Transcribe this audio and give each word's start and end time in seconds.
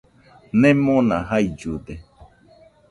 Nemona 0.61 1.15
jaillude. 1.29 1.95